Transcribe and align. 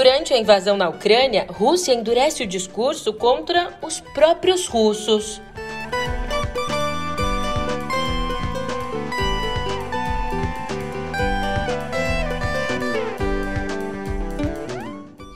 Durante 0.00 0.32
a 0.32 0.38
invasão 0.38 0.78
na 0.78 0.88
Ucrânia, 0.88 1.46
Rússia 1.50 1.92
endurece 1.92 2.42
o 2.42 2.46
discurso 2.46 3.12
contra 3.12 3.78
os 3.82 4.00
próprios 4.00 4.66
russos. 4.66 5.42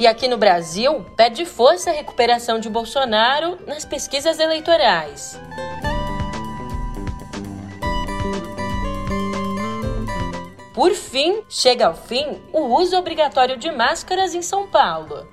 E 0.00 0.06
aqui 0.06 0.27
no 0.29 0.38
Brasil, 0.38 1.05
pede 1.15 1.45
força 1.45 1.91
a 1.91 1.92
recuperação 1.92 2.59
de 2.59 2.70
Bolsonaro 2.70 3.59
nas 3.66 3.84
pesquisas 3.84 4.38
eleitorais. 4.38 5.38
Por 10.74 10.92
fim, 10.92 11.45
chega 11.48 11.87
ao 11.87 11.95
fim 11.95 12.42
o 12.52 12.62
uso 12.62 12.96
obrigatório 12.96 13.56
de 13.56 13.70
máscaras 13.70 14.34
em 14.34 14.42
São 14.42 14.66
Paulo. 14.66 15.24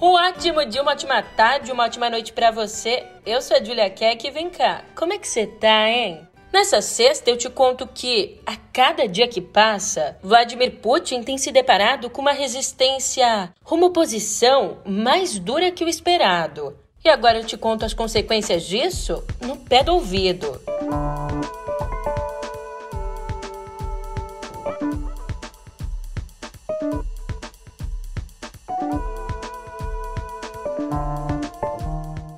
Um 0.00 0.14
ótimo 0.14 0.64
dia, 0.64 0.80
uma 0.80 0.92
ótima 0.92 1.22
tarde, 1.22 1.70
uma 1.70 1.84
ótima 1.84 2.08
noite 2.08 2.32
para 2.32 2.50
você. 2.50 3.04
Eu 3.26 3.42
sou 3.42 3.58
a 3.58 3.62
Julia 3.62 3.90
Keck 3.90 4.26
e 4.26 4.30
vem 4.30 4.48
cá, 4.48 4.82
como 4.96 5.12
é 5.12 5.18
que 5.18 5.28
você 5.28 5.46
tá, 5.46 5.86
hein? 5.86 6.26
Nessa 6.50 6.80
sexta, 6.80 7.28
eu 7.28 7.36
te 7.36 7.50
conto 7.50 7.86
que, 7.86 8.40
a 8.46 8.56
cada 8.72 9.06
dia 9.06 9.28
que 9.28 9.42
passa, 9.42 10.16
Vladimir 10.22 10.80
Putin 10.80 11.22
tem 11.22 11.36
se 11.36 11.52
deparado 11.52 12.08
com 12.08 12.22
uma 12.22 12.32
resistência, 12.32 13.52
uma 13.70 13.88
oposição 13.88 14.78
mais 14.86 15.38
dura 15.38 15.70
que 15.70 15.84
o 15.84 15.88
esperado. 15.88 16.74
E 17.04 17.08
agora 17.08 17.38
eu 17.38 17.44
te 17.44 17.56
conto 17.56 17.84
as 17.84 17.94
consequências 17.94 18.64
disso 18.64 19.24
no 19.40 19.56
pé 19.56 19.82
do 19.82 19.94
ouvido. 19.94 20.60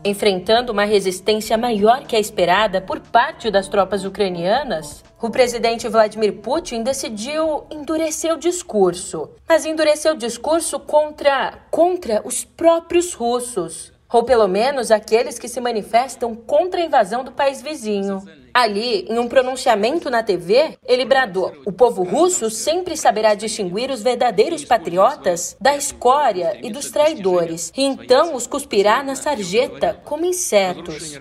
Enfrentando 0.02 0.72
uma 0.72 0.84
resistência 0.84 1.56
maior 1.56 2.04
que 2.06 2.16
a 2.16 2.20
esperada 2.20 2.80
por 2.80 3.00
parte 3.00 3.50
das 3.50 3.68
tropas 3.68 4.04
ucranianas, 4.04 5.04
o 5.20 5.30
presidente 5.30 5.88
Vladimir 5.88 6.38
Putin 6.38 6.82
decidiu 6.82 7.64
endurecer 7.70 8.32
o 8.34 8.38
discurso, 8.38 9.30
mas 9.48 9.64
endurecer 9.64 10.12
o 10.12 10.16
discurso 10.16 10.80
contra 10.80 11.58
contra 11.70 12.26
os 12.26 12.44
próprios 12.44 13.12
russos, 13.14 13.92
ou 14.15 14.23
pelo 14.23 14.47
menos 14.47 14.91
aqueles 14.91 15.37
que 15.37 15.49
se 15.49 15.59
manifestam 15.59 16.33
contra 16.35 16.79
a 16.79 16.85
invasão 16.85 17.23
do 17.23 17.33
país 17.33 17.61
vizinho. 17.61 18.23
Ali, 18.53 19.05
em 19.09 19.19
um 19.19 19.27
pronunciamento 19.27 20.09
na 20.09 20.23
TV, 20.23 20.77
ele 20.87 21.03
bradou: 21.03 21.53
o 21.65 21.71
povo 21.73 22.03
russo 22.03 22.49
sempre 22.49 22.95
saberá 22.95 23.33
distinguir 23.33 23.91
os 23.91 24.01
verdadeiros 24.01 24.63
patriotas 24.63 25.57
da 25.59 25.75
escória 25.75 26.57
e 26.63 26.71
dos 26.71 26.89
traidores, 26.89 27.73
e 27.75 27.83
então 27.83 28.33
os 28.33 28.47
cuspirá 28.47 29.03
na 29.03 29.15
sarjeta 29.15 29.99
como 30.05 30.23
insetos. 30.23 31.19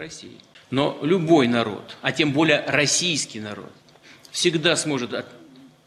Но 0.71 0.97
любой 1.03 1.49
народ, 1.49 1.97
а 2.03 2.13
тем 2.13 2.33
более 2.33 2.65
российский 2.67 3.41
народ, 3.41 3.73
всегда 4.31 4.77
сможет 4.77 5.11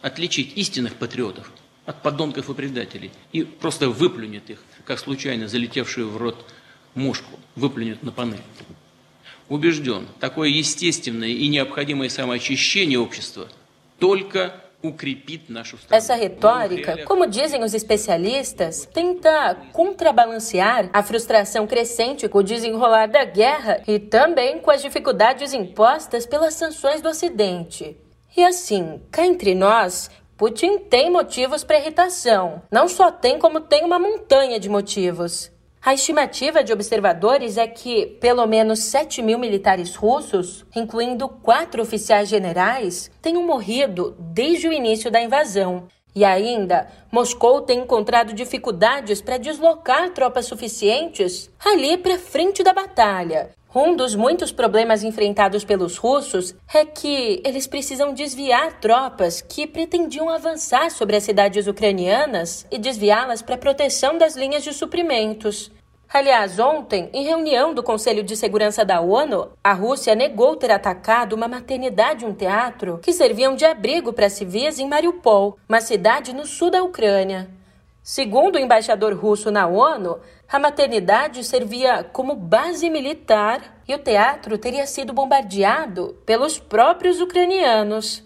отличить 0.02 0.58
истинных 0.58 0.96
патриотов 0.96 1.52
от 1.86 2.02
подонков 2.02 2.50
и 2.50 2.54
предателей 2.54 3.12
и 3.32 3.44
просто 3.44 3.90
выплюнет 3.90 4.50
их, 4.50 4.60
как 4.86 5.00
случайно 5.00 5.48
залетевшую 5.48 6.10
в 6.10 6.18
рот 6.18 6.46
мушку, 6.96 7.40
выплюнет 7.56 8.04
на 8.04 8.12
панель 8.12 8.42
убежден, 9.50 10.08
такое 10.20 10.50
естественное 10.50 11.30
и 11.30 11.48
необходимое 11.48 12.10
самоочищение 12.10 13.00
общества 13.00 13.48
только 14.00 14.54
Essa 15.90 16.14
retórica, 16.14 17.04
como 17.06 17.26
dizem 17.26 17.64
os 17.64 17.74
especialistas, 17.74 18.88
tenta 18.94 19.58
contrabalancear 19.74 20.90
a 20.94 21.02
frustração 21.02 21.66
crescente 21.66 22.30
com 22.30 22.38
o 22.38 22.44
desenrolar 22.44 23.08
da 23.08 23.26
guerra 23.26 23.82
e 23.88 23.98
também 23.98 24.60
com 24.60 24.70
as 24.70 24.82
dificuldades 24.82 25.52
impostas 25.54 26.28
pelas 26.28 26.54
sanções 26.54 27.02
do 27.02 27.10
Ocidente. 27.10 27.98
E 28.36 28.44
assim, 28.44 29.02
cá 29.12 29.26
entre 29.26 29.56
nós, 29.56 30.12
Putin 30.38 30.78
tem 30.78 31.10
motivos 31.10 31.64
para 31.64 31.80
irritação. 31.80 32.62
Não 32.72 32.88
só 32.88 33.12
tem, 33.12 33.40
como 33.40 33.60
tem 33.60 33.84
uma 33.84 33.98
montanha 33.98 34.60
de 34.60 34.70
motivos. 34.70 35.51
A 35.85 35.95
estimativa 35.95 36.63
de 36.63 36.73
observadores 36.73 37.57
é 37.59 37.67
que 37.67 38.07
pelo 38.21 38.47
menos 38.47 38.79
7 38.85 39.21
mil 39.21 39.37
militares 39.37 39.97
russos, 39.97 40.65
incluindo 40.77 41.29
quatro 41.29 41.83
oficiais 41.83 42.29
generais, 42.29 43.11
tenham 43.21 43.45
morrido 43.45 44.15
desde 44.17 44.69
o 44.69 44.73
início 44.73 45.11
da 45.11 45.21
invasão. 45.21 45.89
E 46.15 46.25
ainda, 46.25 46.89
Moscou 47.11 47.63
tem 47.63 47.81
encontrado 47.81 48.35
dificuldades 48.35 49.23
para 49.23 49.39
deslocar 49.39 50.11
tropas 50.11 50.47
suficientes 50.47 51.51
ali 51.65 51.97
para 51.97 52.19
frente 52.19 52.63
da 52.63 52.73
batalha. 52.73 53.51
Um 53.75 53.97
dos 53.97 54.15
muitos 54.15 54.53
problemas 54.53 55.03
enfrentados 55.03 55.65
pelos 55.65 55.97
russos 55.97 56.55
é 56.75 56.85
que 56.85 57.41
eles 57.43 57.67
precisam 57.67 58.13
desviar 58.13 58.79
tropas 58.79 59.41
que 59.41 59.67
pretendiam 59.67 60.29
avançar 60.29 60.91
sobre 60.91 61.17
as 61.17 61.23
cidades 61.23 61.67
ucranianas 61.67 62.67
e 62.71 62.77
desviá-las 62.77 63.41
para 63.41 63.57
proteção 63.57 64.19
das 64.19 64.37
linhas 64.37 64.63
de 64.63 64.75
suprimentos. 64.75 65.71
Aliás, 66.13 66.59
ontem, 66.59 67.09
em 67.15 67.25
reunião 67.25 67.73
do 67.73 67.83
Conselho 67.83 68.23
de 68.23 68.37
Segurança 68.37 68.85
da 68.85 69.01
ONU, 69.01 69.49
a 69.65 69.73
Rússia 69.73 70.15
negou 70.15 70.55
ter 70.57 70.71
atacado 70.71 71.33
uma 71.33 71.49
maternidade 71.49 72.27
e 72.27 72.29
um 72.29 72.35
teatro 72.35 72.99
que 72.99 73.15
serviam 73.15 73.57
de 73.57 73.65
abrigo 73.65 74.13
para 74.13 74.29
civis 74.29 74.79
em 74.79 74.87
Mariupol, 74.87 75.57
uma 75.67 75.81
cidade 75.81 76.35
no 76.35 76.45
sul 76.45 76.71
da 76.71 76.83
Ucrânia. 76.83 77.49
Segundo 78.03 78.57
o 78.57 78.59
embaixador 78.59 79.15
russo 79.15 79.51
na 79.51 79.67
ONU, 79.67 80.21
a 80.53 80.59
maternidade 80.59 81.43
servia 81.45 82.05
como 82.05 82.35
base 82.35 82.91
militar 82.91 83.81
e 83.89 83.95
o 83.95 83.99
teatro 83.99 84.59
teria 84.59 84.87
sido 84.87 85.15
bombardeado 85.15 86.19
pelos 86.27 86.59
próprios 86.59 87.23
ucranianos. 87.23 88.23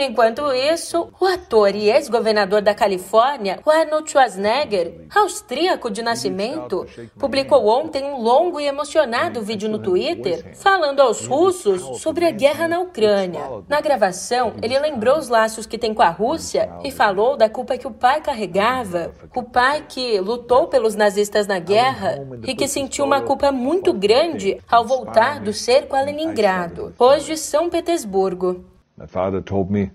Enquanto 0.00 0.52
isso, 0.52 1.08
o 1.20 1.26
ator 1.26 1.74
e 1.74 1.90
ex-governador 1.90 2.62
da 2.62 2.72
Califórnia, 2.72 3.58
Arnold 3.66 4.08
Schwarzenegger, 4.08 5.08
austríaco 5.12 5.90
de 5.90 6.02
nascimento, 6.02 6.86
publicou 7.18 7.66
ontem 7.66 8.04
um 8.04 8.22
longo 8.22 8.60
e 8.60 8.66
emocionado 8.66 9.42
vídeo 9.42 9.68
no 9.68 9.80
Twitter 9.80 10.54
falando 10.54 11.00
aos 11.00 11.26
russos 11.26 12.00
sobre 12.00 12.24
a 12.26 12.30
guerra 12.30 12.68
na 12.68 12.78
Ucrânia. 12.78 13.42
Na 13.68 13.80
gravação, 13.80 14.54
ele 14.62 14.78
lembrou 14.78 15.18
os 15.18 15.28
laços 15.28 15.66
que 15.66 15.76
tem 15.76 15.92
com 15.92 16.02
a 16.02 16.10
Rússia 16.10 16.70
e 16.84 16.92
falou 16.92 17.36
da 17.36 17.48
culpa 17.48 17.76
que 17.76 17.86
o 17.88 17.90
pai 17.90 18.20
carregava, 18.20 19.12
o 19.34 19.42
pai 19.42 19.84
que 19.88 20.20
lutou 20.20 20.68
pelos 20.68 20.94
nazistas 20.94 21.48
na 21.48 21.58
guerra 21.58 22.24
e 22.46 22.54
que 22.54 22.68
sentiu 22.68 23.04
uma 23.04 23.22
culpa 23.22 23.50
muito 23.50 23.92
grande 23.92 24.60
ao 24.70 24.84
voltar 24.84 25.40
do 25.40 25.52
cerco 25.52 25.96
a 25.96 26.02
Leningrado, 26.02 26.94
hoje 27.00 27.36
São 27.36 27.68
Petersburgo. 27.68 28.77
My 28.98 29.06
father 29.06 29.40
told 29.40 29.70
me 29.70 29.92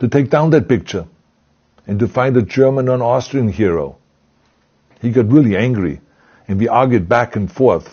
to 0.00 0.08
take 0.08 0.28
down 0.28 0.50
that 0.50 0.68
picture 0.68 1.06
and 1.86 1.98
to 1.98 2.06
find 2.06 2.36
a 2.36 2.42
German 2.42 2.88
or 2.90 3.02
Austrian 3.02 3.48
hero. 3.48 3.96
He 5.00 5.10
got 5.10 5.32
really 5.32 5.56
angry 5.56 6.02
and 6.46 6.58
we 6.60 6.68
argued 6.68 7.08
back 7.08 7.36
and 7.36 7.50
forth. 7.50 7.88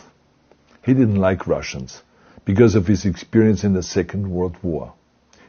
He 0.84 0.94
didn't 0.94 1.16
like 1.16 1.48
Russians 1.48 2.04
because 2.44 2.76
of 2.76 2.86
his 2.86 3.06
experience 3.06 3.64
in 3.64 3.74
the 3.74 3.82
Second 3.82 4.30
World 4.30 4.58
War. 4.62 4.94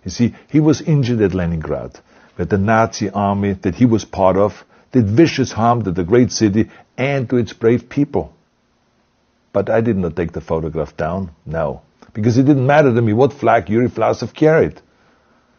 You 0.05 0.13
see, 0.13 0.35
he 0.49 0.61
was 0.61 0.81
injured 0.81 1.21
at 1.21 1.35
Leningrad, 1.35 1.99
where 2.37 2.47
the 2.47 2.57
Nazi 2.57 3.11
army 3.11 3.55
that 3.63 3.75
he 3.75 3.87
was 3.87 4.05
part 4.05 4.37
of 4.37 4.65
did 4.93 5.07
vicious 5.07 5.51
harm 5.51 5.83
to 5.83 5.91
the 5.91 6.05
great 6.05 6.31
city 6.31 6.71
and 6.97 7.29
to 7.29 7.39
its 7.39 7.53
brave 7.53 7.89
people. 7.89 8.33
But 9.53 9.69
I 9.69 9.81
did 9.81 9.97
not 9.97 10.15
take 10.15 10.31
the 10.31 10.41
photograph 10.41 10.97
down, 10.97 11.33
no 11.45 11.83
because 12.17 12.39
it 12.39 12.45
didn't 12.45 12.67
matter 12.67 12.95
to 12.95 13.03
me 13.03 13.13
what 13.13 13.35
flag 13.35 13.69
Yuri 13.69 13.89
Vlasov 13.89 14.33
carried. 14.33 14.81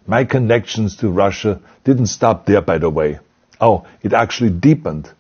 My 0.07 0.24
connections 0.24 0.95
to 0.98 1.09
Russia 1.09 1.59
didn't 1.83 2.07
stop 2.07 2.45
there, 2.45 2.62
by 2.62 2.77
the 2.77 2.89
way. 2.89 3.19
Oh, 3.59 3.86
it 4.01 4.13
actually 4.13 4.51
deepened 4.51 5.12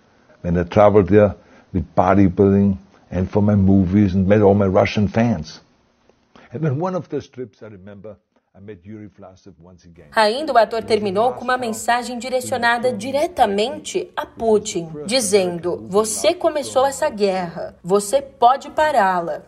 when 0.41 0.57
I 0.57 0.63
traveled 0.63 1.09
there 1.09 1.35
with 1.73 1.93
bodybuilding 1.93 2.77
and 3.11 3.29
for 3.29 3.41
my 3.41 3.55
movies 3.55 4.15
and 4.15 4.27
met 4.27 4.41
all 4.41 4.53
my 4.53 4.67
Russian 4.67 5.09
fans. 5.09 5.59
And 6.51 6.65
on 6.65 6.79
one 6.79 6.95
of 6.95 7.09
those 7.09 7.27
trips, 7.27 7.61
I 7.61 7.67
remember 7.67 8.15
Ainda 10.15 10.51
o 10.51 10.57
ator 10.57 10.83
terminou 10.83 11.33
com 11.33 11.43
uma 11.43 11.57
mensagem 11.57 12.17
direcionada 12.17 12.91
diretamente 12.91 14.11
a 14.15 14.25
Putin, 14.25 14.89
dizendo: 15.05 15.85
Você 15.87 16.33
começou 16.33 16.83
essa 16.83 17.07
guerra, 17.07 17.75
você 17.83 18.19
pode 18.19 18.71
pará-la. 18.71 19.43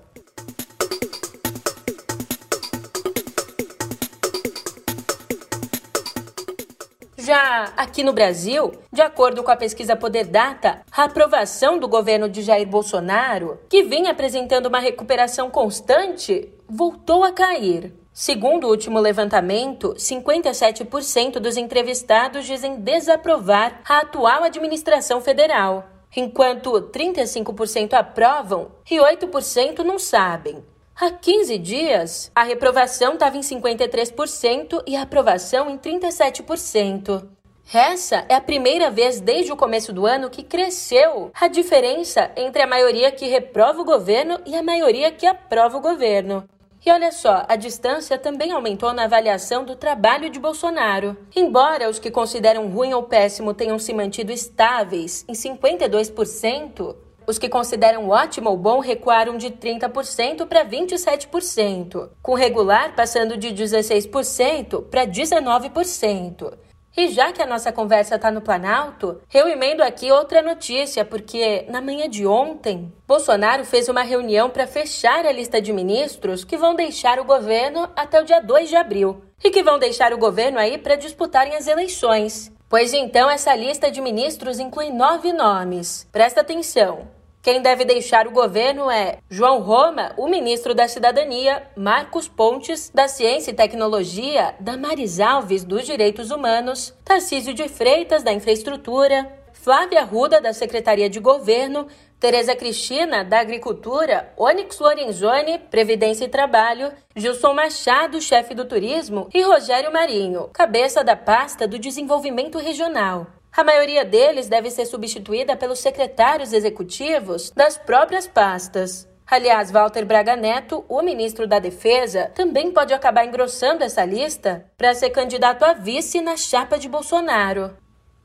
Já 7.30 7.72
aqui 7.78 8.04
no 8.04 8.12
Brasil, 8.12 8.72
de 8.92 9.04
acordo 9.04 9.44
com 9.44 9.52
a 9.52 9.56
pesquisa 9.56 9.96
Poder 9.96 10.26
Data, 10.26 10.82
a 10.92 11.04
aprovação 11.04 11.78
do 11.78 11.88
governo 11.88 12.28
de 12.28 12.42
Jair 12.42 12.68
Bolsonaro, 12.68 13.60
que 13.70 13.84
vinha 13.84 14.10
apresentando 14.10 14.66
uma 14.66 14.80
recuperação 14.80 15.48
constante, 15.52 16.52
voltou 16.68 17.24
a 17.24 17.32
cair. 17.32 17.94
Segundo 18.12 18.64
o 18.64 18.72
último 18.72 19.00
levantamento, 19.00 19.94
57% 19.94 21.34
dos 21.34 21.56
entrevistados 21.56 22.48
dizem 22.48 22.78
desaprovar 22.78 23.80
a 23.88 24.00
atual 24.00 24.44
administração 24.44 25.22
federal, 25.22 25.88
enquanto 26.18 26.82
35% 26.82 27.94
aprovam 27.94 28.72
e 28.90 28.98
8% 28.98 29.84
não 29.84 30.00
sabem. 30.00 30.64
Há 31.02 31.12
15 31.12 31.58
dias, 31.60 32.30
a 32.36 32.44
reprovação 32.44 33.14
estava 33.14 33.38
em 33.38 33.40
53% 33.40 34.84
e 34.86 34.98
a 34.98 35.04
aprovação 35.04 35.70
em 35.70 35.78
37%. 35.78 37.26
Essa 37.74 38.26
é 38.28 38.36
a 38.36 38.42
primeira 38.42 38.92
vez 38.92 39.22
desde 39.22 39.50
o 39.50 39.56
começo 39.56 39.94
do 39.94 40.06
ano 40.06 40.30
que 40.30 40.44
cresceu 40.44 41.32
a 41.40 41.48
diferença 41.48 42.30
entre 42.36 42.62
a 42.62 42.68
maioria 42.68 43.14
que 43.14 43.28
reprova 43.28 43.80
o 43.80 43.86
governo 43.86 44.42
e 44.46 44.54
a 44.58 44.62
maioria 44.62 45.10
que 45.10 45.26
aprova 45.26 45.78
o 45.78 45.82
governo. 45.82 46.44
E 46.86 46.92
olha 46.92 47.14
só, 47.14 47.46
a 47.48 47.56
distância 47.56 48.18
também 48.18 48.52
aumentou 48.52 48.92
na 48.92 49.06
avaliação 49.06 49.64
do 49.64 49.78
trabalho 49.78 50.30
de 50.30 50.38
Bolsonaro. 50.38 51.16
Embora 51.34 51.90
os 51.90 51.98
que 51.98 52.12
consideram 52.12 52.68
ruim 52.68 52.94
ou 52.94 53.04
péssimo 53.04 53.54
tenham 53.54 53.80
se 53.80 53.94
mantido 53.94 54.34
estáveis 54.34 55.24
em 55.30 55.34
52%, 55.34 56.94
os 57.30 57.38
que 57.38 57.48
consideram 57.48 58.10
ótimo 58.10 58.50
ou 58.50 58.58
bom 58.58 58.80
recuaram 58.80 59.38
de 59.38 59.52
30% 59.52 60.48
para 60.48 60.66
27%, 60.66 62.10
com 62.24 62.34
regular 62.34 62.96
passando 62.96 63.38
de 63.38 63.50
16% 63.50 64.86
para 64.90 65.06
19%. 65.06 66.54
E 66.98 67.10
já 67.10 67.32
que 67.32 67.40
a 67.40 67.46
nossa 67.46 67.72
conversa 67.72 68.16
está 68.16 68.32
no 68.32 68.42
Planalto, 68.42 69.22
eu 69.32 69.48
emendo 69.48 69.84
aqui 69.84 70.12
outra 70.12 70.42
notícia, 70.42 71.06
porque 71.06 71.68
na 71.70 71.80
manhã 71.80 72.10
de 72.10 72.26
ontem, 72.26 72.92
Bolsonaro 73.08 73.64
fez 73.64 73.88
uma 73.88 74.02
reunião 74.02 74.50
para 74.50 74.66
fechar 74.66 75.24
a 75.24 75.32
lista 75.32 75.62
de 75.62 75.72
ministros 75.72 76.44
que 76.44 76.58
vão 76.58 76.74
deixar 76.74 77.20
o 77.20 77.26
governo 77.26 77.88
até 77.96 78.20
o 78.20 78.26
dia 78.26 78.42
2 78.42 78.70
de 78.70 78.76
abril 78.76 79.22
e 79.44 79.52
que 79.52 79.62
vão 79.62 79.78
deixar 79.78 80.12
o 80.14 80.18
governo 80.18 80.58
aí 80.58 80.80
para 80.80 80.96
disputarem 80.96 81.56
as 81.56 81.68
eleições. 81.68 82.52
Pois 82.68 82.92
então, 82.92 83.30
essa 83.30 83.56
lista 83.56 83.92
de 83.92 84.02
ministros 84.02 84.60
inclui 84.60 84.90
nove 84.90 85.32
nomes. 85.32 86.08
Presta 86.12 86.42
atenção: 86.42 87.19
quem 87.42 87.62
deve 87.62 87.86
deixar 87.86 88.28
o 88.28 88.32
governo 88.32 88.92
é 88.92 89.20
João 89.30 89.62
Roma, 89.62 90.12
o 90.18 90.28
ministro 90.28 90.76
da 90.76 90.90
Cidadania, 90.90 91.64
Marcos 91.76 92.28
Pontes, 92.28 92.92
da 92.94 93.08
Ciência 93.08 93.52
e 93.52 93.56
Tecnologia, 93.56 94.56
Damares 94.60 95.22
Alves, 95.22 95.64
dos 95.64 95.86
Direitos 95.86 96.32
Humanos, 96.32 96.94
Tarcísio 97.04 97.54
de 97.54 97.70
Freitas, 97.70 98.24
da 98.24 98.34
Infraestrutura, 98.34 99.32
Flávia 99.54 100.04
Ruda, 100.04 100.42
da 100.42 100.52
Secretaria 100.52 101.10
de 101.10 101.22
Governo, 101.22 101.88
Tereza 102.20 102.54
Cristina, 102.54 103.24
da 103.24 103.40
Agricultura, 103.40 104.34
Onyx 104.38 104.78
Lorenzoni, 104.78 105.60
Previdência 105.60 106.26
e 106.26 106.30
Trabalho, 106.30 106.92
Gilson 107.16 107.54
Machado, 107.54 108.22
chefe 108.22 108.54
do 108.54 108.66
Turismo, 108.66 109.30
e 109.34 109.42
Rogério 109.42 109.94
Marinho, 109.94 110.50
cabeça 110.52 111.06
da 111.06 111.16
pasta 111.16 111.66
do 111.66 111.80
Desenvolvimento 111.80 112.58
Regional. 112.58 113.39
A 113.56 113.64
maioria 113.64 114.06
deles 114.06 114.48
deve 114.48 114.70
ser 114.70 114.86
substituída 114.86 115.56
pelos 115.56 115.80
secretários 115.80 116.54
executivos 116.54 117.52
das 117.52 117.78
próprias 117.78 118.28
pastas. 118.28 119.08
Aliás, 119.30 119.70
Walter 119.70 120.06
Braga 120.06 120.36
Neto, 120.36 120.84
o 120.88 121.02
ministro 121.02 121.48
da 121.48 121.60
Defesa, 121.60 122.32
também 122.34 122.72
pode 122.72 122.94
acabar 122.94 123.26
engrossando 123.26 123.84
essa 123.84 124.04
lista 124.04 124.66
para 124.76 124.96
ser 124.96 125.12
candidato 125.12 125.64
a 125.64 125.74
vice 125.74 126.20
na 126.20 126.36
chapa 126.36 126.80
de 126.80 126.90
Bolsonaro. 126.90 127.76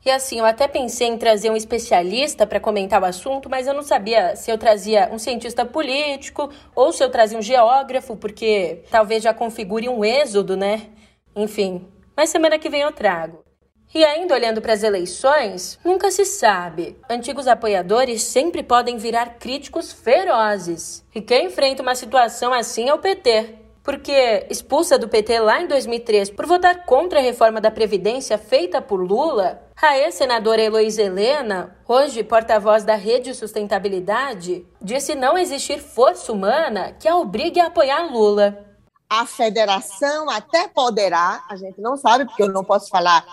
E 0.03 0.09
assim, 0.09 0.39
eu 0.39 0.45
até 0.45 0.67
pensei 0.67 1.07
em 1.07 1.17
trazer 1.17 1.49
um 1.49 1.55
especialista 1.55 2.45
para 2.45 2.59
comentar 2.59 3.01
o 3.01 3.05
assunto, 3.05 3.49
mas 3.49 3.67
eu 3.67 3.73
não 3.73 3.83
sabia 3.83 4.35
se 4.35 4.51
eu 4.51 4.57
trazia 4.57 5.09
um 5.11 5.19
cientista 5.19 5.65
político 5.65 6.49
ou 6.75 6.91
se 6.91 7.03
eu 7.03 7.09
trazia 7.09 7.37
um 7.37 7.41
geógrafo, 7.41 8.15
porque 8.15 8.83
talvez 8.89 9.23
já 9.23 9.33
configure 9.33 9.89
um 9.89 10.05
êxodo, 10.05 10.55
né? 10.55 10.89
Enfim, 11.35 11.87
mas 12.15 12.29
semana 12.29 12.57
que 12.57 12.69
vem 12.69 12.81
eu 12.81 12.91
trago. 12.91 13.44
E 13.93 14.03
ainda 14.03 14.33
olhando 14.33 14.61
para 14.61 14.73
as 14.73 14.83
eleições, 14.83 15.79
nunca 15.83 16.11
se 16.11 16.25
sabe. 16.25 16.97
Antigos 17.09 17.47
apoiadores 17.47 18.23
sempre 18.23 18.61
podem 18.61 18.97
virar 18.97 19.35
críticos 19.39 19.93
ferozes. 19.93 21.05
E 21.13 21.21
quem 21.21 21.47
enfrenta 21.47 21.81
uma 21.81 21.95
situação 21.95 22.53
assim 22.53 22.89
é 22.89 22.93
o 22.93 22.99
PT. 22.99 23.55
Porque, 23.85 24.47
expulsa 24.49 24.97
do 24.97 25.07
PT 25.07 25.39
lá 25.39 25.61
em 25.61 25.67
2003 25.67 26.31
por 26.31 26.47
votar 26.47 26.85
contra 26.85 27.19
a 27.19 27.21
reforma 27.21 27.61
da 27.61 27.69
Previdência 27.69 28.35
feita 28.35 28.81
por 28.81 28.99
Lula, 28.99 29.61
a 29.79 29.95
ex-senadora 29.99 30.61
Heloísa 30.63 31.03
Helena, 31.03 31.75
hoje 31.87 32.23
porta-voz 32.23 32.83
da 32.83 32.95
Rede 32.95 33.35
Sustentabilidade, 33.35 34.65
disse 34.81 35.13
não 35.13 35.37
existir 35.37 35.79
força 35.79 36.31
humana 36.31 36.95
que 36.99 37.07
a 37.07 37.15
obrigue 37.15 37.59
a 37.59 37.67
apoiar 37.67 38.11
Lula. 38.11 38.65
A 39.07 39.27
federação 39.27 40.31
até 40.31 40.67
poderá, 40.67 41.43
a 41.47 41.55
gente 41.55 41.79
não 41.79 41.95
sabe, 41.95 42.25
porque 42.25 42.41
eu 42.41 42.51
não 42.51 42.63
posso 42.63 42.89
falar 42.89 43.23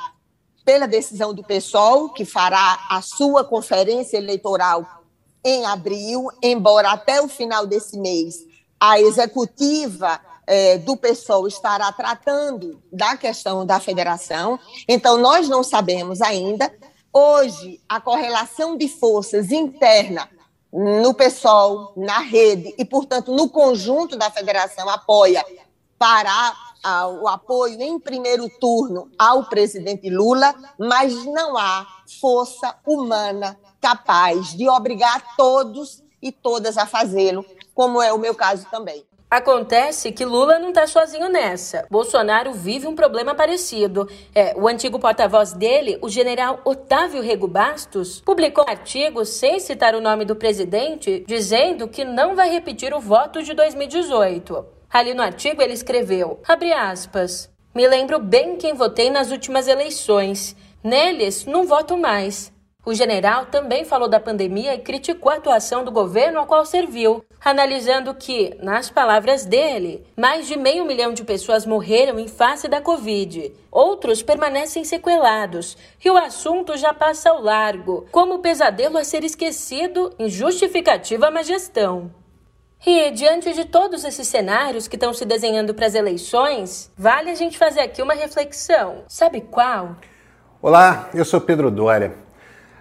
pela 0.64 0.86
decisão 0.86 1.34
do 1.34 1.42
PSOL, 1.42 2.10
que 2.10 2.24
fará 2.24 2.86
a 2.88 3.00
sua 3.02 3.44
conferência 3.44 4.16
eleitoral 4.16 4.86
em 5.44 5.66
abril, 5.66 6.28
embora 6.42 6.90
até 6.90 7.20
o 7.20 7.28
final 7.28 7.66
desse 7.66 7.98
mês 7.98 8.52
a 8.78 9.00
executiva 9.00 10.20
é, 10.44 10.76
do 10.78 10.96
PSOL 10.96 11.46
estará 11.46 11.92
tratando 11.92 12.82
da 12.92 13.16
questão 13.16 13.64
da 13.64 13.78
federação. 13.78 14.58
Então, 14.88 15.18
nós 15.18 15.48
não 15.48 15.62
sabemos 15.62 16.20
ainda. 16.20 16.72
Hoje, 17.12 17.80
a 17.88 18.00
correlação 18.00 18.76
de 18.76 18.88
forças 18.88 19.52
interna 19.52 20.28
no 20.72 21.14
PSOL, 21.14 21.92
na 21.96 22.18
rede 22.18 22.74
e, 22.76 22.84
portanto, 22.84 23.32
no 23.32 23.48
conjunto 23.48 24.16
da 24.16 24.30
federação 24.30 24.88
apoia 24.88 25.44
para 26.82 27.08
o 27.08 27.28
apoio 27.28 27.80
em 27.80 27.98
primeiro 27.98 28.48
turno 28.60 29.08
ao 29.18 29.44
presidente 29.44 30.10
Lula, 30.10 30.54
mas 30.78 31.24
não 31.24 31.56
há 31.56 31.86
força 32.20 32.74
humana 32.86 33.56
capaz 33.80 34.56
de 34.56 34.68
obrigar 34.68 35.36
todos 35.36 36.02
e 36.20 36.30
todas 36.30 36.76
a 36.76 36.86
fazê-lo, 36.86 37.44
como 37.74 38.02
é 38.02 38.12
o 38.12 38.18
meu 38.18 38.34
caso 38.34 38.66
também. 38.70 39.04
Acontece 39.32 40.12
que 40.12 40.26
Lula 40.26 40.58
não 40.58 40.68
está 40.68 40.86
sozinho 40.86 41.26
nessa. 41.30 41.86
Bolsonaro 41.90 42.52
vive 42.52 42.86
um 42.86 42.94
problema 42.94 43.34
parecido. 43.34 44.06
É, 44.34 44.54
o 44.54 44.68
antigo 44.68 44.98
porta-voz 44.98 45.54
dele, 45.54 45.98
o 46.02 46.08
general 46.10 46.60
Otávio 46.66 47.22
Rego 47.22 47.48
Bastos, 47.48 48.20
publicou 48.20 48.62
um 48.68 48.70
artigo 48.70 49.24
sem 49.24 49.58
citar 49.58 49.94
o 49.94 50.02
nome 50.02 50.26
do 50.26 50.36
presidente, 50.36 51.24
dizendo 51.26 51.88
que 51.88 52.04
não 52.04 52.36
vai 52.36 52.50
repetir 52.50 52.92
o 52.92 53.00
voto 53.00 53.42
de 53.42 53.54
2018. 53.54 54.81
Ali 54.92 55.14
no 55.14 55.22
artigo 55.22 55.62
ele 55.62 55.72
escreveu, 55.72 56.40
abre 56.46 56.72
aspas, 56.72 57.50
me 57.74 57.88
lembro 57.88 58.18
bem 58.18 58.56
quem 58.58 58.74
votei 58.74 59.08
nas 59.08 59.30
últimas 59.30 59.66
eleições. 59.66 60.54
Neles, 60.84 61.46
não 61.46 61.66
voto 61.66 61.96
mais. 61.96 62.52
O 62.84 62.92
general 62.92 63.46
também 63.46 63.84
falou 63.84 64.08
da 64.08 64.20
pandemia 64.20 64.74
e 64.74 64.80
criticou 64.80 65.32
a 65.32 65.36
atuação 65.36 65.82
do 65.82 65.90
governo 65.90 66.40
ao 66.40 66.46
qual 66.46 66.66
serviu, 66.66 67.24
analisando 67.42 68.12
que, 68.12 68.54
nas 68.60 68.90
palavras 68.90 69.46
dele, 69.46 70.04
mais 70.14 70.46
de 70.46 70.58
meio 70.58 70.84
milhão 70.84 71.14
de 71.14 71.24
pessoas 71.24 71.64
morreram 71.64 72.18
em 72.18 72.28
face 72.28 72.68
da 72.68 72.80
Covid. 72.80 73.50
Outros 73.70 74.22
permanecem 74.22 74.84
sequelados 74.84 75.78
e 76.04 76.10
o 76.10 76.18
assunto 76.18 76.76
já 76.76 76.92
passa 76.92 77.30
ao 77.30 77.40
largo, 77.40 78.04
como 78.10 78.40
pesadelo 78.40 78.98
a 78.98 79.04
ser 79.04 79.24
esquecido 79.24 80.12
em 80.18 80.28
justificativa 80.28 81.30
má 81.30 81.42
gestão. 81.42 82.21
E, 82.84 83.12
diante 83.12 83.52
de 83.52 83.64
todos 83.64 84.02
esses 84.02 84.26
cenários 84.26 84.88
que 84.88 84.96
estão 84.96 85.14
se 85.14 85.24
desenhando 85.24 85.72
para 85.72 85.86
as 85.86 85.94
eleições, 85.94 86.90
vale 86.98 87.30
a 87.30 87.34
gente 87.36 87.56
fazer 87.56 87.78
aqui 87.78 88.02
uma 88.02 88.12
reflexão. 88.12 89.04
Sabe 89.06 89.40
qual? 89.40 89.94
Olá, 90.60 91.08
eu 91.14 91.24
sou 91.24 91.40
Pedro 91.40 91.70
Dória. 91.70 92.12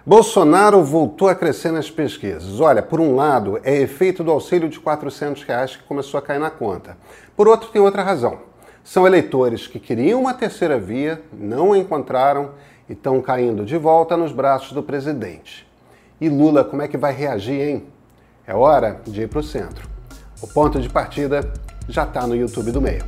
Bolsonaro 0.04 0.82
voltou 0.82 1.28
a 1.28 1.36
crescer 1.36 1.70
nas 1.70 1.88
pesquisas. 1.88 2.58
Olha, 2.58 2.82
por 2.82 2.98
um 2.98 3.14
lado, 3.14 3.60
é 3.62 3.76
efeito 3.76 4.24
do 4.24 4.32
auxílio 4.32 4.68
de 4.68 4.80
400 4.80 5.44
reais 5.44 5.76
que 5.76 5.84
começou 5.84 6.18
a 6.18 6.22
cair 6.22 6.40
na 6.40 6.50
conta. 6.50 6.98
Por 7.36 7.46
outro, 7.46 7.68
tem 7.68 7.80
outra 7.80 8.02
razão. 8.02 8.40
São 8.82 9.06
eleitores 9.06 9.68
que 9.68 9.78
queriam 9.78 10.20
uma 10.20 10.34
terceira 10.34 10.80
via, 10.80 11.22
não 11.32 11.72
a 11.72 11.78
encontraram 11.78 12.54
e 12.88 12.92
estão 12.92 13.22
caindo 13.22 13.64
de 13.64 13.78
volta 13.78 14.16
nos 14.16 14.32
braços 14.32 14.72
do 14.72 14.82
presidente. 14.82 15.64
E 16.20 16.28
Lula, 16.28 16.64
como 16.64 16.82
é 16.82 16.88
que 16.88 16.96
vai 16.96 17.12
reagir, 17.12 17.60
hein? 17.60 17.86
É 18.44 18.52
hora 18.52 19.00
de 19.06 19.22
ir 19.22 19.28
para 19.28 19.38
o 19.38 19.44
centro. 19.44 19.91
O 20.42 20.46
ponto 20.48 20.80
de 20.80 20.88
partida 20.88 21.40
já 21.88 22.02
está 22.02 22.26
no 22.26 22.34
YouTube 22.34 22.72
do 22.72 22.80
meio. 22.80 23.04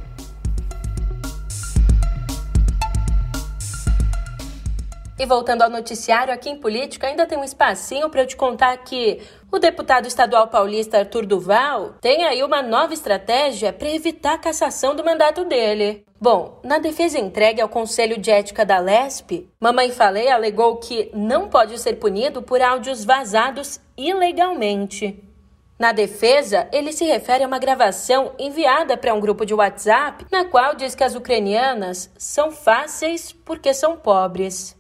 E 5.19 5.27
voltando 5.27 5.63
ao 5.63 5.71
noticiário, 5.71 6.33
aqui 6.33 6.51
em 6.51 6.57
política 6.57 7.07
ainda 7.07 7.27
tem 7.27 7.37
um 7.37 7.45
espacinho 7.45 8.09
para 8.09 8.23
eu 8.23 8.27
te 8.27 8.37
contar 8.37 8.77
que 8.79 9.21
o 9.51 9.59
deputado 9.59 10.07
estadual 10.07 10.49
paulista 10.49 10.99
Arthur 10.99 11.25
Duval 11.27 11.95
tem 12.01 12.25
aí 12.25 12.43
uma 12.43 12.63
nova 12.63 12.95
estratégia 12.95 13.73
para 13.73 13.91
evitar 13.91 14.35
a 14.35 14.39
cassação 14.39 14.95
do 14.95 15.05
mandato 15.05 15.45
dele. 15.45 16.05
Bom, 16.21 16.61
na 16.65 16.79
defesa 16.79 17.19
entregue 17.19 17.61
ao 17.61 17.69
Conselho 17.69 18.19
de 18.19 18.31
Ética 18.31 18.65
da 18.65 18.79
LESP, 18.79 19.49
Mamãe 19.61 19.91
Falei 19.91 20.29
alegou 20.29 20.77
que 20.77 21.11
não 21.15 21.49
pode 21.49 21.79
ser 21.79 21.95
punido 21.95 22.43
por 22.43 22.61
áudios 22.61 23.05
vazados 23.05 23.81
ilegalmente. 23.97 25.34
Na 25.85 25.93
defesa, 25.93 26.67
ele 26.73 26.93
se 26.93 27.05
refere 27.05 27.45
a 27.45 27.47
uma 27.47 27.59
gravação 27.59 28.33
enviada 28.39 28.97
para 28.97 29.13
um 29.13 29.21
grupo 29.21 29.45
de 29.45 29.53
WhatsApp, 29.53 30.25
na 30.33 30.43
qual 30.43 30.75
diz 30.75 30.95
que 30.95 31.05
as 31.05 31.15
ucranianas 31.15 32.11
são 32.17 32.51
fáceis 32.51 33.33
porque 33.33 33.75
são 33.75 33.95
pobres. 33.95 34.75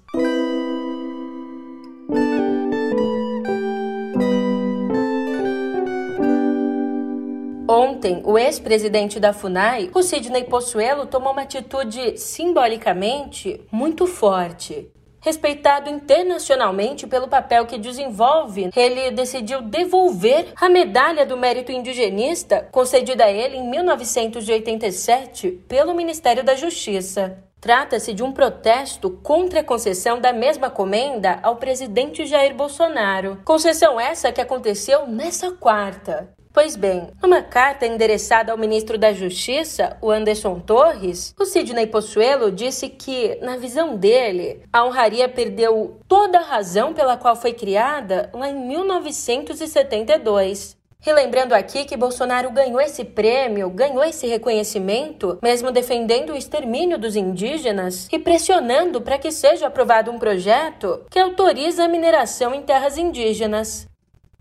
Ontem, 7.68 8.22
o 8.24 8.38
ex-presidente 8.38 9.20
da 9.20 9.34
FUNAI, 9.34 9.90
o 9.92 10.02
Sidney 10.02 10.44
Possuelo, 10.44 11.04
tomou 11.04 11.32
uma 11.32 11.42
atitude 11.42 12.16
simbolicamente 12.16 13.60
muito 13.70 14.06
forte. 14.06 14.90
Respeitado 15.24 15.88
internacionalmente 15.88 17.06
pelo 17.06 17.26
papel 17.26 17.64
que 17.64 17.78
desenvolve, 17.78 18.68
ele 18.76 19.10
decidiu 19.10 19.62
devolver 19.62 20.48
a 20.54 20.68
medalha 20.68 21.24
do 21.24 21.34
mérito 21.34 21.72
indigenista 21.72 22.68
concedida 22.70 23.24
a 23.24 23.32
ele 23.32 23.56
em 23.56 23.66
1987 23.66 25.50
pelo 25.66 25.94
Ministério 25.94 26.44
da 26.44 26.54
Justiça. 26.54 27.42
Trata-se 27.58 28.12
de 28.12 28.22
um 28.22 28.32
protesto 28.32 29.08
contra 29.22 29.60
a 29.60 29.64
concessão 29.64 30.20
da 30.20 30.30
mesma 30.30 30.68
comenda 30.68 31.40
ao 31.42 31.56
presidente 31.56 32.26
Jair 32.26 32.54
Bolsonaro. 32.54 33.40
Concessão 33.46 33.98
essa 33.98 34.30
que 34.30 34.42
aconteceu 34.42 35.06
nessa 35.06 35.52
quarta. 35.52 36.34
Pois 36.54 36.74
bem, 36.76 37.08
numa 37.20 37.42
carta 37.42 37.84
endereçada 37.84 38.52
ao 38.52 38.56
ministro 38.56 38.96
da 38.96 39.12
Justiça, 39.12 39.96
o 40.00 40.08
Anderson 40.08 40.60
Torres, 40.60 41.34
o 41.36 41.44
Sidney 41.44 41.88
Possuelo 41.88 42.52
disse 42.52 42.88
que, 42.88 43.36
na 43.42 43.56
visão 43.56 43.96
dele, 43.96 44.62
a 44.72 44.84
honraria 44.84 45.28
perdeu 45.28 45.98
toda 46.06 46.38
a 46.38 46.44
razão 46.44 46.94
pela 46.94 47.16
qual 47.16 47.34
foi 47.34 47.52
criada 47.52 48.30
lá 48.32 48.48
em 48.48 48.68
1972. 48.68 50.76
Relembrando 51.00 51.56
aqui 51.56 51.84
que 51.84 51.96
Bolsonaro 51.96 52.52
ganhou 52.52 52.80
esse 52.80 53.04
prêmio, 53.04 53.68
ganhou 53.68 54.04
esse 54.04 54.28
reconhecimento, 54.28 55.40
mesmo 55.42 55.72
defendendo 55.72 56.34
o 56.34 56.36
extermínio 56.36 56.96
dos 56.96 57.16
indígenas 57.16 58.08
e 58.12 58.18
pressionando 58.18 59.02
para 59.02 59.18
que 59.18 59.32
seja 59.32 59.66
aprovado 59.66 60.12
um 60.12 60.20
projeto 60.20 61.04
que 61.10 61.18
autoriza 61.18 61.84
a 61.84 61.88
mineração 61.88 62.54
em 62.54 62.62
terras 62.62 62.96
indígenas. 62.96 63.88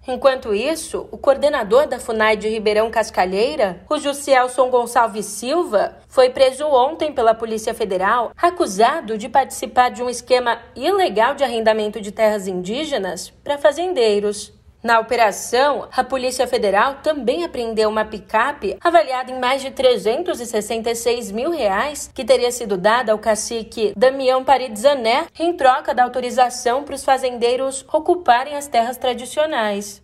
Enquanto 0.06 0.54
isso, 0.54 1.08
o 1.12 1.18
coordenador 1.18 1.88
da 1.88 1.98
FUNAI 1.98 2.36
de 2.36 2.50
Ribeirão 2.50 2.92
Cascalheira, 2.92 3.82
o 3.90 3.98
Jussielson 3.98 4.70
Gonçalves 4.70 5.26
Silva, 5.26 5.98
foi 6.10 6.30
preso 6.30 6.68
ontem 6.68 7.14
pela 7.14 7.34
Polícia 7.34 7.74
Federal, 7.74 8.34
acusado 8.36 9.18
de 9.18 9.30
participar 9.30 9.90
de 9.90 10.04
um 10.04 10.10
esquema 10.10 10.60
ilegal 10.76 11.36
de 11.36 11.44
arrendamento 11.44 12.02
de 12.02 12.12
terras 12.12 12.48
indígenas 12.48 13.32
para 13.44 13.58
fazendeiros. 13.58 14.53
Na 14.84 15.00
operação, 15.00 15.88
a 15.96 16.04
Polícia 16.04 16.46
Federal 16.46 16.96
também 16.96 17.46
apreendeu 17.46 17.90
uma 17.90 18.04
picape 18.04 18.76
avaliada 18.82 19.32
em 19.32 19.40
mais 19.40 19.62
de 19.62 19.72
366 19.72 21.32
mil 21.32 21.52
reais, 21.52 22.12
que 22.14 22.26
teria 22.26 22.52
sido 22.52 22.78
dada 22.78 23.14
ao 23.14 23.18
cacique 23.18 23.94
Damião 23.96 24.44
Paridzané 24.44 25.28
em 25.40 25.54
troca 25.54 25.94
da 25.94 26.04
autorização 26.04 26.84
para 26.84 26.96
os 26.96 27.06
fazendeiros 27.06 27.86
ocuparem 27.94 28.56
as 28.56 28.68
terras 28.68 28.98
tradicionais. 28.98 30.04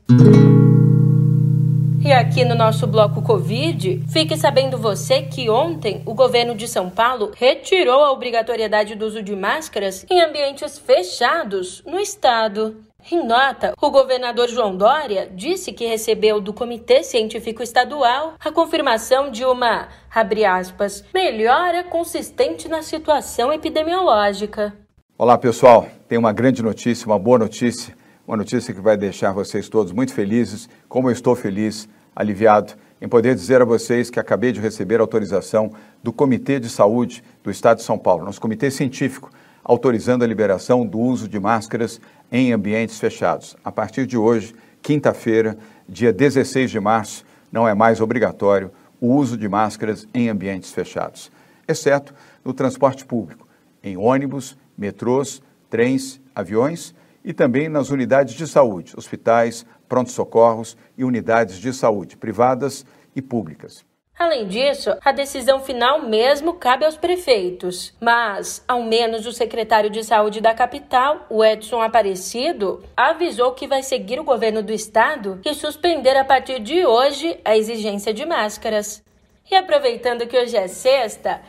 E 2.01 2.13
aqui 2.13 2.45
no 2.45 2.55
nosso 2.55 2.88
bloco 2.88 3.21
Covid, 3.21 4.01
fique 4.07 4.38
sabendo 4.38 4.77
você 4.77 5.24
que 5.24 5.50
ontem 5.50 6.01
o 6.05 6.13
governo 6.13 6.55
de 6.55 6.69
São 6.69 6.89
Paulo 6.89 7.33
retirou 7.36 8.01
a 8.01 8.13
obrigatoriedade 8.13 8.95
do 8.95 9.05
uso 9.05 9.21
de 9.21 9.36
máscaras 9.36 10.05
em 10.09 10.21
ambientes 10.21 10.79
fechados 10.79 11.83
no 11.86 12.00
estado. 12.00 12.88
Em 13.12 13.25
nota, 13.25 13.74
o 13.82 13.89
governador 13.89 14.50
João 14.50 14.75
Dória 14.75 15.32
disse 15.34 15.72
que 15.72 15.86
recebeu 15.86 16.41
do 16.41 16.53
Comitê 16.53 17.01
Científico 17.01 17.63
Estadual 17.63 18.34
a 18.39 18.51
confirmação 18.51 19.32
de 19.32 19.44
uma, 19.46 19.88
abre 20.13 20.44
aspas, 20.46 21.03
melhora 21.13 21.84
consistente 21.84 22.68
na 22.68 22.84
situação 22.84 23.53
epidemiológica. 23.53 24.75
Olá, 25.18 25.38
pessoal. 25.38 25.88
Tem 26.08 26.18
uma 26.18 26.34
grande 26.34 26.62
notícia, 26.62 27.08
uma 27.08 27.18
boa 27.18 27.39
notícia, 27.39 27.96
uma 28.27 28.38
notícia 28.38 28.74
que 28.74 28.82
vai 28.82 28.96
deixar 28.96 29.32
vocês 29.32 29.70
todos 29.70 29.91
muito 29.91 30.13
felizes, 30.13 30.70
como 30.88 31.10
eu 31.10 31.13
estou 31.13 31.36
feliz, 31.36 31.89
aliviado 32.15 32.74
em 33.01 33.08
poder 33.08 33.34
dizer 33.34 33.62
a 33.62 33.65
vocês 33.65 34.10
que 34.10 34.20
acabei 34.20 34.51
de 34.51 34.60
receber 34.60 35.00
autorização 35.00 35.72
do 36.03 36.12
Comitê 36.12 36.60
de 36.60 36.70
Saúde 36.70 37.24
do 37.41 37.50
Estado 37.50 37.77
de 37.77 37.84
São 37.84 37.98
Paulo, 37.98 38.25
nosso 38.25 38.41
comitê 38.41 38.70
científico, 38.70 39.32
autorizando 39.70 40.24
a 40.24 40.28
liberação 40.28 40.84
do 40.84 40.98
uso 40.98 41.28
de 41.28 41.40
máscaras 41.40 42.02
em 42.32 42.52
ambientes 42.52 43.00
fechados. 43.00 43.56
A 43.64 43.72
partir 43.72 44.08
de 44.08 44.18
hoje, 44.18 44.56
quinta-feira, 44.82 45.56
dia 45.88 46.12
16 46.12 46.72
de 46.72 46.80
março, 46.80 47.24
não 47.52 47.68
é 47.68 47.76
mais 47.76 48.02
obrigatório 48.02 48.72
o 49.00 49.14
uso 49.14 49.38
de 49.38 49.48
máscaras 49.48 50.08
em 50.12 50.28
ambientes 50.28 50.72
fechados, 50.72 51.32
exceto 51.68 52.16
no 52.44 52.52
transporte 52.52 53.06
público, 53.06 53.48
em 53.84 53.96
ônibus, 53.96 54.58
metrôs, 54.76 55.40
trens, 55.70 56.20
aviões 56.34 56.96
e 57.24 57.32
também 57.32 57.70
nas 57.70 57.92
unidades 57.92 58.34
de 58.34 58.48
saúde, 58.48 58.96
hospitais, 58.98 59.68
pronto-socorros 59.88 60.76
e 60.98 61.04
unidades 61.04 61.58
de 61.58 61.72
saúde 61.74 62.18
privadas 62.18 62.84
e 63.16 63.22
públicas. 63.22 63.86
Além 64.20 64.48
disso, 64.48 64.94
a 65.06 65.14
decisão 65.14 65.62
final 65.62 66.02
mesmo 66.02 66.56
cabe 66.56 66.84
aos 66.84 66.98
prefeitos, 66.98 67.94
mas, 68.02 68.62
ao 68.68 68.84
menos 68.84 69.26
o 69.26 69.32
secretário 69.32 69.90
de 69.90 70.04
saúde 70.04 70.42
da 70.42 70.54
capital, 70.54 71.26
o 71.30 71.42
Edson 71.42 71.82
Aparecido, 71.82 72.84
avisou 72.98 73.54
que 73.54 73.66
vai 73.66 73.82
seguir 73.82 74.20
o 74.20 74.26
governo 74.26 74.62
do 74.62 74.74
estado 74.74 75.40
e 75.46 75.54
suspender 75.54 76.18
a 76.18 76.26
partir 76.26 76.60
de 76.60 76.86
hoje 76.86 77.40
a 77.46 77.56
exigência 77.56 78.14
de 78.14 78.26
máscaras. 78.26 79.02
E 79.50 79.56
aproveitando 79.56 80.28
que 80.28 80.38
hoje 80.38 80.58
é 80.58 80.68
sexta, 80.68 81.42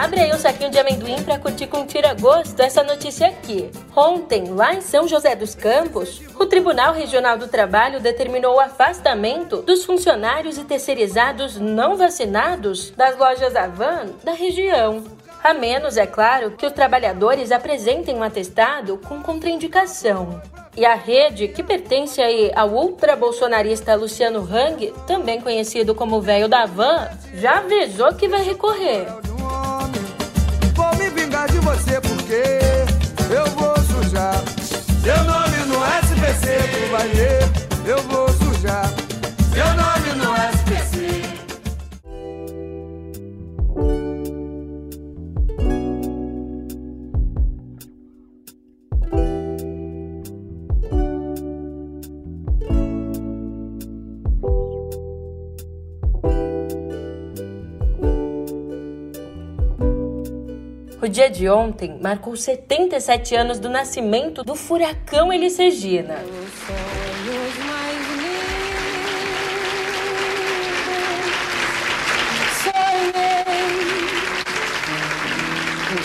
Abre 0.00 0.20
aí 0.20 0.32
um 0.32 0.38
saquinho 0.38 0.70
de 0.70 0.78
amendoim 0.78 1.22
para 1.22 1.38
curtir 1.38 1.66
com 1.66 1.84
tira-gosto 1.84 2.58
essa 2.62 2.82
notícia 2.82 3.26
aqui. 3.26 3.70
Ontem, 3.94 4.44
lá 4.48 4.72
em 4.72 4.80
São 4.80 5.06
José 5.06 5.36
dos 5.36 5.54
Campos, 5.54 6.22
o 6.38 6.46
Tribunal 6.46 6.94
Regional 6.94 7.36
do 7.36 7.46
Trabalho 7.46 8.00
determinou 8.00 8.54
o 8.56 8.60
afastamento 8.60 9.58
dos 9.60 9.84
funcionários 9.84 10.56
e 10.56 10.64
terceirizados 10.64 11.58
não 11.58 11.98
vacinados 11.98 12.88
das 12.92 13.14
lojas 13.18 13.54
Avan 13.54 14.06
da 14.24 14.32
região. 14.32 15.04
A 15.44 15.52
menos, 15.52 15.98
é 15.98 16.06
claro, 16.06 16.52
que 16.52 16.64
os 16.64 16.72
trabalhadores 16.72 17.52
apresentem 17.52 18.16
um 18.16 18.22
atestado 18.22 18.96
com 19.06 19.22
contraindicação. 19.22 20.40
E 20.74 20.86
a 20.86 20.94
rede, 20.94 21.48
que 21.48 21.62
pertence 21.62 22.22
aí 22.22 22.50
ao 22.54 22.70
ultra-bolsonarista 22.70 23.94
Luciano 23.96 24.40
Hang, 24.40 24.94
também 25.06 25.42
conhecido 25.42 25.94
como 25.94 26.22
velho 26.22 26.48
da 26.48 26.64
van, 26.64 27.06
já 27.34 27.58
avisou 27.58 28.14
que 28.14 28.28
vai 28.28 28.42
recorrer 28.42 29.06
eu 32.34 33.46
vou 33.56 33.74
sujar. 33.82 34.42
Seu 35.02 35.24
nome 35.24 35.56
no 35.66 35.78
SPC, 36.02 36.88
vai 36.90 37.08
ver, 37.08 37.42
eu 37.86 38.02
vou 38.04 38.19
dia 61.20 61.28
de 61.28 61.50
ontem 61.50 61.98
marcou 62.00 62.34
77 62.34 63.34
anos 63.34 63.58
do 63.58 63.68
nascimento 63.68 64.42
do 64.42 64.54
furacão 64.54 65.30
Elis 65.30 65.58
Regina. 65.58 66.16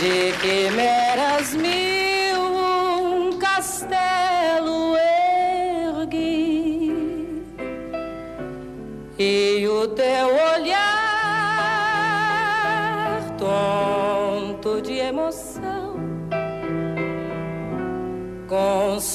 de 0.01 0.33
quimeras 0.41 1.53
mil 1.53 1.94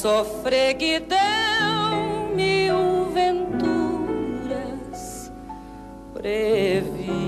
sofreguidão 0.00 1.18
mil 2.34 3.10
venturas 3.12 4.50
previ 6.14 7.20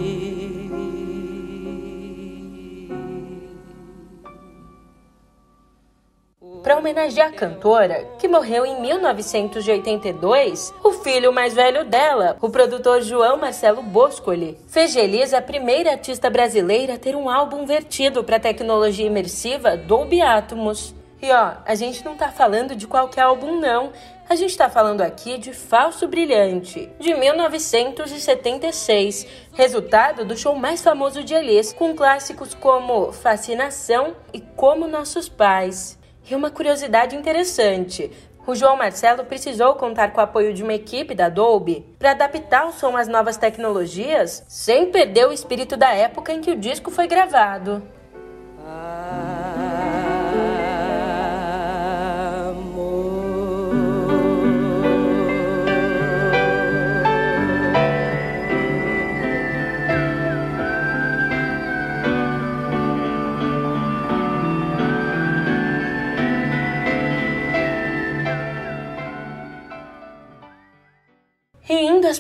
para 6.63 6.79
homenagear 6.79 7.29
a 7.29 7.33
cantora, 7.33 8.09
que 8.19 8.27
morreu 8.27 8.65
em 8.65 8.81
1982, 8.81 10.73
o 10.83 10.93
filho 10.93 11.31
mais 11.31 11.53
velho 11.53 11.85
dela, 11.85 12.39
o 12.41 12.49
produtor 12.49 13.03
João 13.03 13.37
Marcelo 13.37 13.83
Boscoli, 13.83 14.57
fez 14.69 14.97
Elisa 14.97 15.37
a 15.39 15.43
primeira 15.43 15.91
artista 15.91 16.31
brasileira 16.31 16.95
a 16.95 16.99
ter 16.99 17.15
um 17.17 17.29
álbum 17.29 17.67
vertido 17.67 18.25
para 18.25 18.41
tecnologia 18.41 19.05
imersiva 19.07 19.77
Dolby 19.77 20.23
Atmos. 20.23 21.02
E 21.23 21.31
ó, 21.31 21.53
a 21.65 21.75
gente 21.77 22.05
não 22.05 22.17
tá 22.17 22.33
falando 22.33 22.75
de 22.75 22.89
qualquer 22.89 23.21
álbum 23.21 23.61
não. 23.61 23.93
A 24.29 24.35
gente 24.35 24.51
está 24.51 24.69
falando 24.69 25.03
aqui 25.03 25.39
de 25.39 25.53
Falso 25.53 26.09
Brilhante, 26.09 26.91
de 26.99 27.15
1976, 27.15 29.29
resultado 29.53 30.25
do 30.25 30.37
show 30.37 30.57
mais 30.57 30.83
famoso 30.83 31.23
de 31.23 31.33
Elis, 31.33 31.73
com 31.73 31.95
clássicos 31.95 32.55
como 32.55 33.13
Fascinação 33.13 34.17
e 34.33 34.41
Como 34.41 34.89
Nossos 34.89 35.29
Pais. 35.29 35.97
E 36.29 36.35
uma 36.35 36.51
curiosidade 36.51 37.15
interessante: 37.15 38.11
o 38.45 38.57
João 38.57 38.77
Marcelo 38.77 39.25
precisou 39.25 39.77
contar 39.77 40.13
com 40.13 40.21
o 40.21 40.25
apoio 40.25 40.53
de 40.53 40.65
uma 40.65 40.75
equipe 40.75 41.15
da 41.15 41.29
Dolby 41.29 41.87
para 42.01 42.11
adaptar 42.11 42.67
o 42.67 42.73
som 42.73 42.97
às 42.97 43.07
novas 43.07 43.37
tecnologias, 43.37 44.45
sem 44.49 44.91
perder 44.91 45.29
o 45.29 45.33
espírito 45.33 45.77
da 45.77 45.95
época 45.95 46.33
em 46.33 46.41
que 46.41 46.51
o 46.51 46.59
disco 46.59 46.91
foi 46.91 47.07
gravado. 47.07 47.81
E 49.29 49.32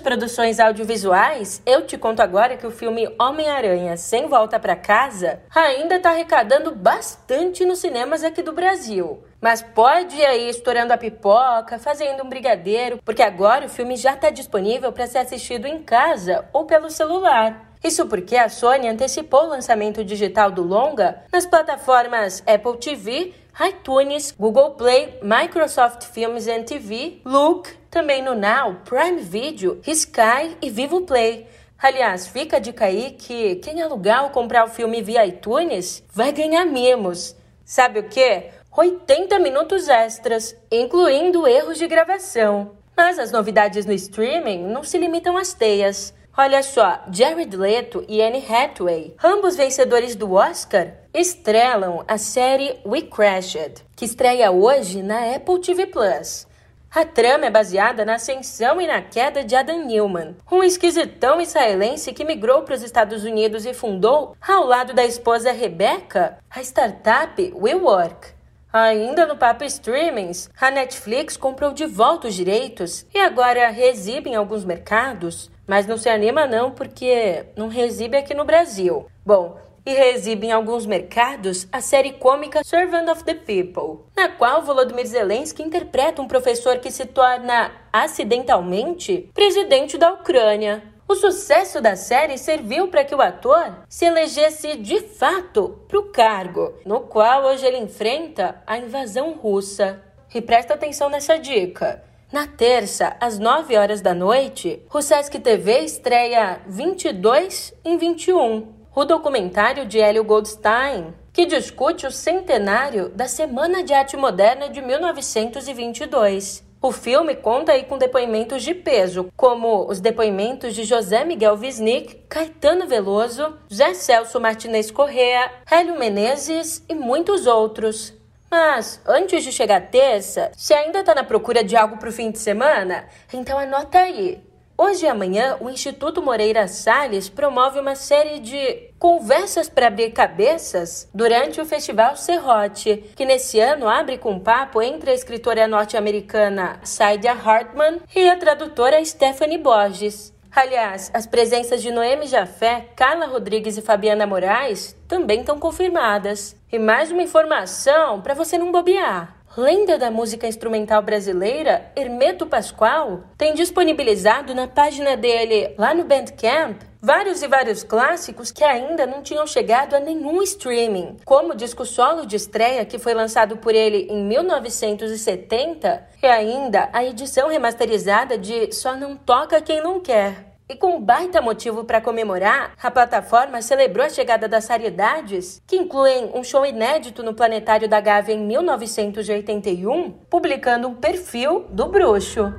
produções 0.02 0.60
audiovisuais, 0.60 1.62
eu 1.64 1.86
te 1.86 1.96
conto 1.96 2.20
agora 2.20 2.56
que 2.56 2.66
o 2.66 2.70
filme 2.70 3.08
Homem-Aranha 3.18 3.96
Sem 3.96 4.26
Volta 4.26 4.58
para 4.58 4.76
Casa 4.76 5.40
ainda 5.54 5.96
está 5.96 6.10
arrecadando 6.10 6.74
bastante 6.74 7.64
nos 7.64 7.78
cinemas 7.78 8.22
aqui 8.22 8.42
do 8.42 8.52
Brasil. 8.52 9.22
Mas 9.40 9.62
pode 9.62 10.16
ir 10.16 10.26
aí 10.26 10.48
estourando 10.48 10.92
a 10.92 10.98
pipoca, 10.98 11.78
fazendo 11.78 12.22
um 12.24 12.28
brigadeiro, 12.28 13.00
porque 13.04 13.22
agora 13.22 13.66
o 13.66 13.70
filme 13.70 13.96
já 13.96 14.14
está 14.14 14.28
disponível 14.28 14.92
para 14.92 15.06
ser 15.06 15.18
assistido 15.18 15.66
em 15.66 15.82
casa 15.82 16.44
ou 16.52 16.66
pelo 16.66 16.90
celular. 16.90 17.72
Isso 17.82 18.06
porque 18.06 18.36
a 18.36 18.48
Sony 18.48 18.86
antecipou 18.86 19.44
o 19.44 19.48
lançamento 19.48 20.04
digital 20.04 20.52
do 20.52 20.62
longa 20.62 21.24
nas 21.32 21.44
plataformas 21.44 22.40
Apple 22.46 22.78
TV, 22.78 23.34
iTunes, 23.60 24.34
Google 24.38 24.70
Play, 24.70 25.18
Microsoft 25.22 26.04
Films 26.04 26.48
and 26.48 26.62
TV, 26.62 27.20
Look 27.24 27.68
também 27.90 28.22
no 28.22 28.34
Now, 28.34 28.76
Prime 28.84 29.20
Video, 29.20 29.80
Sky 29.86 30.56
e 30.62 30.70
Vivo 30.70 31.02
Play. 31.02 31.46
Aliás, 31.78 32.26
fica 32.26 32.56
a 32.56 32.60
dica 32.60 32.86
aí 32.86 33.10
que 33.18 33.56
quem 33.56 33.82
alugar 33.82 34.24
ou 34.24 34.30
comprar 34.30 34.64
o 34.64 34.70
filme 34.70 35.02
via 35.02 35.26
iTunes 35.26 36.02
vai 36.12 36.32
ganhar 36.32 36.64
mimos. 36.64 37.36
Sabe 37.64 37.98
o 37.98 38.08
que? 38.08 38.44
80 38.74 39.38
minutos 39.38 39.88
extras, 39.88 40.56
incluindo 40.70 41.46
erros 41.46 41.76
de 41.76 41.86
gravação. 41.86 42.72
Mas 42.96 43.18
as 43.18 43.30
novidades 43.30 43.84
no 43.84 43.92
streaming 43.92 44.62
não 44.64 44.82
se 44.82 44.96
limitam 44.96 45.36
às 45.36 45.52
teias. 45.52 46.14
Olha 46.36 46.62
só, 46.62 47.02
Jared 47.10 47.54
Leto 47.54 48.02
e 48.08 48.22
Anne 48.22 48.42
Hathaway, 48.48 49.14
ambos 49.22 49.56
vencedores 49.56 50.16
do 50.16 50.32
Oscar, 50.32 50.94
estrelam 51.14 52.02
a 52.08 52.16
série 52.16 52.80
We 52.86 53.02
Crashed, 53.02 53.84
que 53.94 54.06
estreia 54.06 54.50
hoje 54.50 55.02
na 55.02 55.34
Apple 55.34 55.60
TV 55.60 55.86
Plus. 55.86 56.46
A 56.90 57.04
trama 57.04 57.46
é 57.46 57.50
baseada 57.50 58.04
na 58.04 58.14
ascensão 58.14 58.80
e 58.80 58.86
na 58.86 59.00
queda 59.02 59.44
de 59.44 59.54
Adam 59.54 59.84
Newman, 59.84 60.36
um 60.50 60.62
esquisitão 60.62 61.40
israelense 61.40 62.12
que 62.12 62.24
migrou 62.24 62.62
para 62.62 62.74
os 62.74 62.82
Estados 62.82 63.24
Unidos 63.24 63.66
e 63.66 63.74
fundou, 63.74 64.36
ao 64.40 64.64
lado 64.64 64.94
da 64.94 65.04
esposa 65.04 65.52
Rebecca, 65.52 66.38
a 66.50 66.60
startup 66.62 67.52
WeWork. 67.54 68.28
Ainda 68.72 69.26
no 69.26 69.36
papo 69.36 69.64
streamings, 69.64 70.48
a 70.58 70.70
Netflix 70.70 71.36
comprou 71.36 71.74
de 71.74 71.84
volta 71.84 72.28
os 72.28 72.34
direitos 72.34 73.06
e 73.12 73.18
agora 73.18 73.68
reexibe 73.68 74.30
em 74.30 74.34
alguns 74.34 74.64
mercados, 74.64 75.50
mas 75.66 75.86
não 75.86 75.98
se 75.98 76.08
anima 76.08 76.46
não 76.46 76.70
porque 76.70 77.44
não 77.54 77.68
reexibe 77.68 78.16
aqui 78.16 78.32
no 78.32 78.46
Brasil. 78.46 79.06
Bom, 79.24 79.58
e 79.84 79.92
reexibe 79.92 80.46
em 80.46 80.52
alguns 80.52 80.86
mercados 80.86 81.66
a 81.72 81.80
série 81.80 82.12
cômica 82.12 82.62
Servant 82.64 83.08
of 83.08 83.24
the 83.24 83.34
People, 83.34 84.04
na 84.16 84.28
qual 84.28 84.62
Volodymyr 84.62 85.06
Zelensky 85.06 85.62
interpreta 85.62 86.22
um 86.22 86.28
professor 86.28 86.78
que 86.78 86.90
se 86.90 87.06
torna 87.06 87.72
acidentalmente 87.92 89.30
presidente 89.34 89.98
da 89.98 90.12
Ucrânia. 90.12 90.82
O 91.08 91.14
sucesso 91.14 91.80
da 91.80 91.96
série 91.96 92.38
serviu 92.38 92.88
para 92.88 93.04
que 93.04 93.14
o 93.14 93.20
ator 93.20 93.84
se 93.88 94.04
elegesse 94.04 94.76
de 94.76 95.00
fato 95.00 95.80
para 95.88 95.98
o 95.98 96.04
cargo, 96.04 96.74
no 96.86 97.00
qual 97.00 97.44
hoje 97.44 97.66
ele 97.66 97.78
enfrenta 97.78 98.62
a 98.66 98.78
invasão 98.78 99.32
russa. 99.32 100.00
E 100.34 100.40
presta 100.40 100.72
atenção 100.72 101.10
nessa 101.10 101.38
dica. 101.38 102.02
Na 102.32 102.46
terça, 102.46 103.14
às 103.20 103.38
9 103.38 103.76
horas 103.76 104.00
da 104.00 104.14
noite, 104.14 104.82
o 104.90 105.02
Sesc 105.02 105.38
TV 105.38 105.80
estreia 105.80 106.62
22 106.66 107.74
em 107.84 107.98
21 107.98 108.81
o 108.94 109.04
documentário 109.04 109.86
de 109.86 109.98
Hélio 109.98 110.22
Goldstein, 110.22 111.14
que 111.32 111.46
discute 111.46 112.06
o 112.06 112.10
centenário 112.10 113.08
da 113.08 113.26
Semana 113.26 113.82
de 113.82 113.94
Arte 113.94 114.16
Moderna 114.16 114.68
de 114.68 114.82
1922. 114.82 116.62
O 116.80 116.92
filme 116.92 117.34
conta 117.36 117.72
aí 117.72 117.84
com 117.84 117.96
depoimentos 117.96 118.62
de 118.62 118.74
peso, 118.74 119.32
como 119.36 119.88
os 119.88 120.00
depoimentos 120.00 120.74
de 120.74 120.84
José 120.84 121.24
Miguel 121.24 121.54
Wisnik, 121.54 122.24
Caetano 122.28 122.86
Veloso, 122.86 123.56
José 123.70 123.94
Celso 123.94 124.40
Martinez 124.40 124.90
Correa, 124.90 125.50
Hélio 125.70 125.98
Menezes 125.98 126.84
e 126.88 126.94
muitos 126.94 127.46
outros. 127.46 128.12
Mas, 128.50 129.00
antes 129.06 129.42
de 129.42 129.52
chegar 129.52 129.90
terça, 129.90 130.50
se 130.54 130.74
ainda 130.74 131.00
está 131.00 131.14
na 131.14 131.24
procura 131.24 131.64
de 131.64 131.74
algo 131.74 131.96
para 131.96 132.10
o 132.10 132.12
fim 132.12 132.30
de 132.30 132.38
semana, 132.38 133.06
então 133.32 133.58
anota 133.58 133.98
aí. 133.98 134.42
Hoje 134.84 135.06
e 135.06 135.08
amanhã, 135.08 135.58
o 135.60 135.70
Instituto 135.70 136.20
Moreira 136.20 136.66
Salles 136.66 137.28
promove 137.28 137.78
uma 137.78 137.94
série 137.94 138.40
de 138.40 138.90
conversas 138.98 139.68
para 139.68 139.86
abrir 139.86 140.10
cabeças 140.10 141.08
durante 141.14 141.60
o 141.60 141.64
Festival 141.64 142.16
Serrote, 142.16 142.96
que 143.14 143.24
nesse 143.24 143.60
ano 143.60 143.88
abre 143.88 144.18
com 144.18 144.32
um 144.32 144.40
papo 144.40 144.82
entre 144.82 145.12
a 145.12 145.14
escritora 145.14 145.68
norte-americana 145.68 146.80
Saidia 146.82 147.30
Hartman 147.30 148.00
e 148.12 148.28
a 148.28 148.36
tradutora 148.36 149.02
Stephanie 149.04 149.56
Borges. 149.56 150.34
Aliás, 150.50 151.12
as 151.14 151.26
presenças 151.26 151.80
de 151.80 151.92
Noemi 151.92 152.26
Jafé, 152.26 152.88
Carla 152.96 153.26
Rodrigues 153.26 153.78
e 153.78 153.82
Fabiana 153.82 154.26
Moraes 154.26 154.96
também 155.06 155.40
estão 155.40 155.60
confirmadas. 155.60 156.56
E 156.72 156.78
mais 156.78 157.12
uma 157.12 157.22
informação 157.22 158.20
para 158.20 158.34
você 158.34 158.58
não 158.58 158.72
bobear. 158.72 159.41
Lenda 159.54 159.98
da 159.98 160.10
música 160.10 160.46
instrumental 160.46 161.02
brasileira, 161.02 161.92
Hermeto 161.94 162.46
Pascoal, 162.46 163.24
tem 163.36 163.52
disponibilizado 163.52 164.54
na 164.54 164.66
página 164.66 165.14
dele, 165.14 165.74
lá 165.76 165.92
no 165.92 166.04
Bandcamp, 166.04 166.80
vários 167.02 167.42
e 167.42 167.46
vários 167.46 167.84
clássicos 167.84 168.50
que 168.50 168.64
ainda 168.64 169.06
não 169.06 169.20
tinham 169.20 169.46
chegado 169.46 169.94
a 169.94 170.00
nenhum 170.00 170.40
streaming, 170.42 171.18
como 171.26 171.52
o 171.52 171.56
disco 171.56 171.84
solo 171.84 172.24
de 172.24 172.34
estreia 172.34 172.86
que 172.86 172.98
foi 172.98 173.12
lançado 173.12 173.58
por 173.58 173.74
ele 173.74 174.06
em 174.08 174.24
1970 174.24 176.02
e 176.22 176.26
ainda 176.26 176.88
a 176.90 177.04
edição 177.04 177.50
remasterizada 177.50 178.38
de 178.38 178.72
Só 178.72 178.96
Não 178.96 179.14
Toca 179.14 179.60
Quem 179.60 179.82
Não 179.82 180.00
Quer. 180.00 180.51
E 180.72 180.74
com 180.74 180.96
um 180.96 181.00
baita 181.02 181.42
motivo 181.42 181.84
para 181.84 182.00
comemorar, 182.00 182.72
a 182.82 182.90
plataforma 182.90 183.60
celebrou 183.60 184.06
a 184.06 184.08
chegada 184.08 184.48
das 184.48 184.66
raridades, 184.66 185.62
que 185.66 185.76
incluem 185.76 186.30
um 186.32 186.42
show 186.42 186.64
inédito 186.64 187.22
no 187.22 187.34
Planetário 187.34 187.86
da 187.86 188.00
Gávea 188.00 188.34
em 188.34 188.38
1981, 188.38 190.12
publicando 190.30 190.88
um 190.88 190.94
perfil 190.94 191.66
do 191.68 191.88
bruxo. 191.88 192.54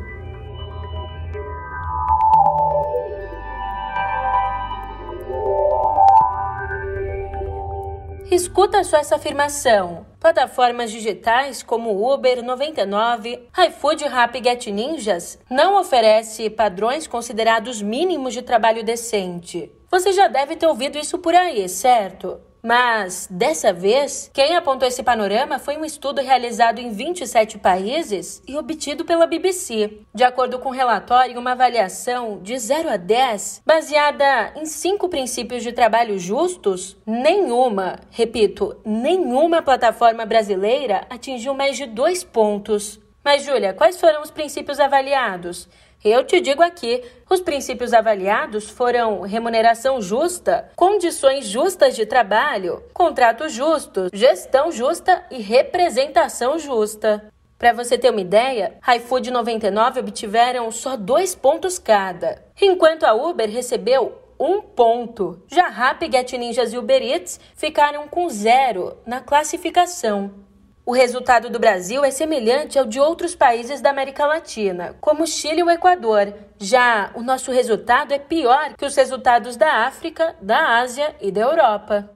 Escuta 8.29 8.83
só 8.83 8.97
essa 8.97 9.15
afirmação. 9.15 10.05
Plataformas 10.23 10.89
digitais 10.89 11.61
como 11.61 12.09
Uber 12.09 12.41
99, 12.41 13.49
iFood 13.67 14.05
Rap 14.05 14.41
Get 14.41 14.67
Ninjas 14.67 15.37
não 15.49 15.77
oferece 15.77 16.49
padrões 16.49 17.05
considerados 17.05 17.81
mínimos 17.81 18.33
de 18.33 18.41
trabalho 18.41 18.85
decente. 18.85 19.69
Você 19.91 20.13
já 20.13 20.29
deve 20.29 20.55
ter 20.55 20.65
ouvido 20.65 20.97
isso 20.97 21.19
por 21.19 21.35
aí, 21.35 21.67
certo? 21.67 22.39
Mas, 22.65 23.27
dessa 23.29 23.73
vez, 23.73 24.31
quem 24.33 24.55
apontou 24.55 24.87
esse 24.87 25.03
panorama 25.03 25.59
foi 25.59 25.75
um 25.75 25.83
estudo 25.83 26.21
realizado 26.21 26.79
em 26.79 26.91
27 26.91 27.57
países 27.57 28.41
e 28.47 28.55
obtido 28.55 29.03
pela 29.03 29.27
BBC. 29.27 29.99
De 30.15 30.23
acordo 30.23 30.57
com 30.57 30.69
o 30.69 30.71
relatório, 30.71 31.37
uma 31.37 31.51
avaliação 31.51 32.39
de 32.41 32.57
0 32.57 32.89
a 32.89 32.95
10, 32.95 33.63
baseada 33.65 34.53
em 34.55 34.65
cinco 34.65 35.09
princípios 35.09 35.61
de 35.61 35.73
trabalho 35.73 36.17
justos, 36.17 36.95
nenhuma, 37.05 37.99
repito, 38.09 38.77
nenhuma 38.85 39.61
plataforma 39.61 40.25
brasileira 40.25 41.05
atingiu 41.09 41.53
mais 41.53 41.75
de 41.75 41.85
dois 41.85 42.23
pontos. 42.23 42.97
Mas, 43.25 43.43
Júlia, 43.43 43.73
quais 43.73 43.99
foram 43.99 44.21
os 44.21 44.31
princípios 44.31 44.79
avaliados? 44.79 45.67
Eu 46.03 46.25
te 46.25 46.41
digo 46.41 46.61
aqui, 46.61 47.01
os 47.29 47.39
princípios 47.39 47.93
avaliados 47.93 48.69
foram 48.69 49.21
remuneração 49.21 50.01
justa, 50.01 50.69
condições 50.75 51.45
justas 51.47 51.95
de 51.95 52.05
trabalho, 52.05 52.83
contrato 52.93 53.47
justo, 53.47 54.09
gestão 54.11 54.69
justa 54.69 55.23
e 55.31 55.41
representação 55.41 56.59
justa. 56.59 57.31
Para 57.57 57.71
você 57.71 57.97
ter 57.97 58.09
uma 58.09 58.19
ideia, 58.19 58.77
iFood 58.97 59.31
99 59.31 60.01
obtiveram 60.01 60.69
só 60.71 60.97
dois 60.97 61.33
pontos 61.33 61.79
cada, 61.79 62.43
enquanto 62.61 63.05
a 63.05 63.13
Uber 63.13 63.49
recebeu 63.49 64.19
um 64.37 64.61
ponto. 64.61 65.41
Já 65.47 65.69
Rappi, 65.69 66.11
Get 66.11 66.33
Ninjas 66.33 66.73
e 66.73 66.77
Uber 66.77 67.01
Eats 67.01 67.39
ficaram 67.55 68.09
com 68.09 68.27
zero 68.27 68.97
na 69.05 69.21
classificação. 69.21 70.42
O 70.85 70.91
resultado 70.91 71.49
do 71.49 71.59
Brasil 71.59 72.03
é 72.03 72.11
semelhante 72.11 72.77
ao 72.77 72.85
de 72.85 72.99
outros 72.99 73.33
países 73.33 73.79
da 73.79 73.89
América 73.89 74.25
Latina, 74.25 74.93
como 74.99 75.25
Chile 75.25 75.61
e 75.61 75.63
o 75.63 75.71
Equador. 75.71 76.33
Já 76.59 77.09
o 77.15 77.21
nosso 77.21 77.53
resultado 77.53 78.11
é 78.13 78.19
pior 78.19 78.73
que 78.77 78.85
os 78.85 78.93
resultados 78.93 79.55
da 79.55 79.85
África, 79.85 80.35
da 80.41 80.79
Ásia 80.79 81.15
e 81.21 81.31
da 81.31 81.39
Europa. 81.39 82.09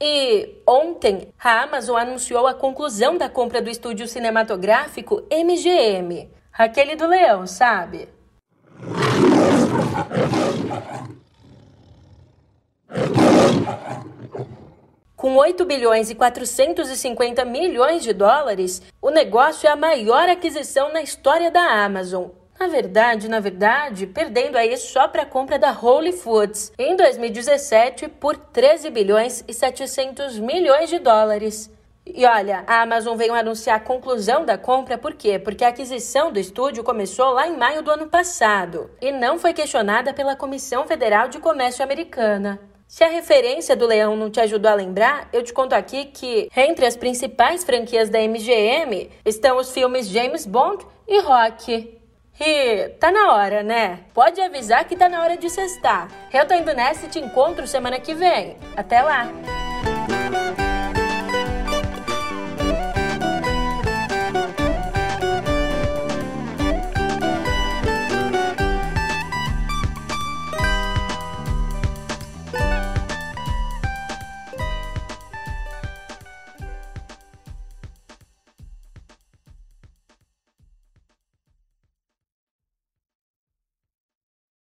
E 0.00 0.62
ontem, 0.64 1.34
a 1.42 1.62
Amazon 1.62 1.96
anunciou 1.96 2.46
a 2.46 2.54
conclusão 2.54 3.18
da 3.18 3.28
compra 3.28 3.60
do 3.60 3.68
estúdio 3.68 4.06
cinematográfico 4.06 5.26
MGM, 5.28 6.30
aquele 6.52 6.94
do 6.94 7.08
leão, 7.08 7.48
sabe? 7.48 8.08
Com 15.16 15.36
8 15.36 15.64
bilhões 15.64 16.10
e 16.10 16.14
450 16.14 17.44
milhões 17.44 18.02
de 18.02 18.12
dólares, 18.12 18.82
o 19.00 19.10
negócio 19.10 19.68
é 19.68 19.70
a 19.70 19.76
maior 19.76 20.28
aquisição 20.28 20.92
na 20.92 21.02
história 21.02 21.52
da 21.52 21.84
Amazon. 21.84 22.30
Na 22.58 22.66
verdade, 22.66 23.28
na 23.28 23.38
verdade, 23.38 24.06
perdendo 24.06 24.56
aí 24.56 24.76
só 24.76 25.06
para 25.06 25.22
a 25.22 25.26
compra 25.26 25.58
da 25.58 25.70
Whole 25.70 26.12
Foods 26.12 26.72
em 26.76 26.96
2017 26.96 28.08
por 28.08 28.36
13 28.36 28.90
bilhões 28.90 29.44
e 29.46 29.54
700 29.54 30.38
milhões 30.38 30.90
de 30.90 30.98
dólares. 30.98 31.70
E 32.04 32.26
olha, 32.26 32.64
a 32.66 32.82
Amazon 32.82 33.16
veio 33.16 33.34
anunciar 33.34 33.76
a 33.76 33.80
conclusão 33.80 34.44
da 34.44 34.58
compra 34.58 34.98
por 34.98 35.14
quê? 35.14 35.38
Porque 35.38 35.64
a 35.64 35.68
aquisição 35.68 36.32
do 36.32 36.40
estúdio 36.40 36.84
começou 36.84 37.30
lá 37.30 37.46
em 37.46 37.56
maio 37.56 37.82
do 37.82 37.90
ano 37.90 38.08
passado 38.08 38.90
e 39.00 39.12
não 39.12 39.38
foi 39.38 39.54
questionada 39.54 40.12
pela 40.12 40.36
Comissão 40.36 40.86
Federal 40.86 41.28
de 41.28 41.38
Comércio 41.38 41.84
Americana. 41.84 42.60
Se 42.94 43.02
a 43.02 43.08
referência 43.08 43.74
do 43.74 43.88
leão 43.88 44.14
não 44.14 44.30
te 44.30 44.38
ajudou 44.38 44.70
a 44.70 44.74
lembrar, 44.74 45.28
eu 45.32 45.42
te 45.42 45.52
conto 45.52 45.72
aqui 45.72 46.04
que 46.04 46.48
entre 46.56 46.86
as 46.86 46.96
principais 46.96 47.64
franquias 47.64 48.08
da 48.08 48.20
MGM 48.20 49.10
estão 49.24 49.56
os 49.56 49.72
filmes 49.72 50.06
James 50.06 50.46
Bond 50.46 50.86
e 51.08 51.20
Rock. 51.20 51.98
E 52.38 52.88
tá 53.00 53.10
na 53.10 53.32
hora, 53.32 53.64
né? 53.64 54.04
Pode 54.14 54.40
avisar 54.40 54.84
que 54.84 54.94
tá 54.94 55.08
na 55.08 55.24
hora 55.24 55.36
de 55.36 55.50
cestar. 55.50 56.06
Eu 56.32 56.46
tô 56.46 56.54
indo 56.54 56.72
nessa 56.72 57.06
e 57.06 57.08
te 57.08 57.18
encontro 57.18 57.66
semana 57.66 57.98
que 57.98 58.14
vem. 58.14 58.56
Até 58.76 59.02
lá! 59.02 59.28